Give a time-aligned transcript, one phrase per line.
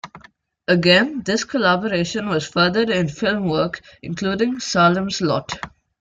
[0.67, 5.59] Again, this collaboration was furthered in film work, including "Salem's Lot".